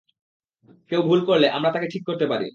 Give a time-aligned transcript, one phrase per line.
[0.91, 2.47] কেউ ভুল করলে, আমরা তাকে ঠিক করতে পারি।